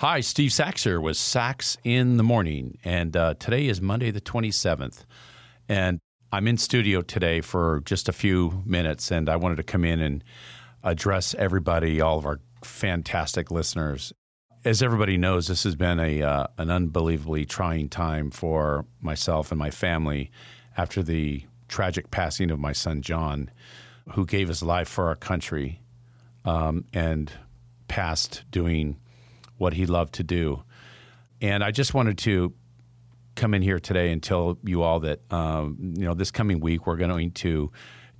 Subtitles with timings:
[0.00, 2.78] Hi, Steve Sachs here with Sachs in the Morning.
[2.84, 5.04] And uh, today is Monday, the 27th.
[5.68, 5.98] And
[6.30, 9.10] I'm in studio today for just a few minutes.
[9.10, 10.22] And I wanted to come in and
[10.84, 14.12] address everybody, all of our fantastic listeners.
[14.64, 19.58] As everybody knows, this has been a, uh, an unbelievably trying time for myself and
[19.58, 20.30] my family
[20.76, 23.50] after the tragic passing of my son, John,
[24.12, 25.80] who gave his life for our country
[26.44, 27.32] um, and
[27.88, 28.96] passed doing
[29.58, 30.62] what he loved to do.
[31.40, 32.52] And I just wanted to
[33.36, 36.86] come in here today and tell you all that um, you know this coming week
[36.88, 37.70] we're going to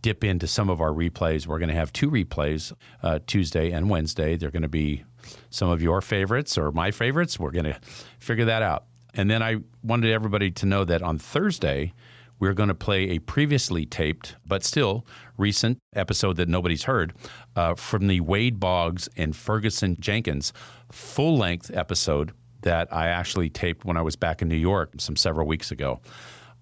[0.01, 1.47] dip into some of our replays.
[1.47, 2.73] We're going to have two replays
[3.03, 4.37] uh, Tuesday and Wednesday.
[4.37, 5.05] They're going to be
[5.51, 7.39] some of your favorites or my favorites.
[7.39, 7.79] We're going to
[8.21, 8.85] figure that out.
[9.15, 11.95] And then I wanted everybody to know that on Thursday
[12.41, 15.07] we're going to play a previously taped, but still
[15.37, 17.15] recent episode that nobody's heard
[17.57, 20.53] uh, from the Wade Boggs and Ferguson Jenkins
[20.93, 25.17] full length episode that I actually taped when I was back in New York some
[25.17, 26.01] several weeks ago.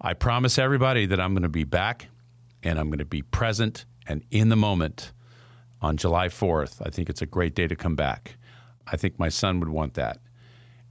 [0.00, 2.08] I promise everybody that I'm going to be back
[2.62, 5.12] and I'm going to be present and in the moment
[5.80, 6.80] on July 4th.
[6.84, 8.36] I think it's a great day to come back.
[8.86, 10.18] I think my son would want that.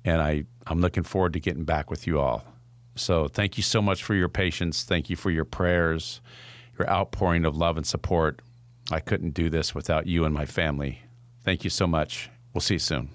[0.03, 2.45] And I, I'm looking forward to getting back with you all.
[2.95, 4.83] So thank you so much for your patience.
[4.83, 6.21] Thank you for your prayers,
[6.79, 8.41] your outpouring of love and support.
[8.91, 11.01] I couldn't do this without you and my family.
[11.43, 12.29] Thank you so much.
[12.53, 13.09] We'll see you soon.